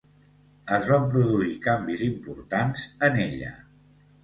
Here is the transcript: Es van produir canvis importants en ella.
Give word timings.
Es 0.77 0.87
van 0.91 1.05
produir 1.11 1.51
canvis 1.67 2.03
importants 2.09 2.89
en 3.11 3.23
ella. 3.29 3.55